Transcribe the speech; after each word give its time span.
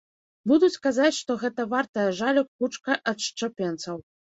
Будуць 0.51 0.81
казаць, 0.85 1.13
што 1.19 1.37
гэта 1.45 1.67
вартая 1.75 2.09
жалю 2.23 2.49
кучка 2.59 2.91
адшчапенцаў. 3.15 4.07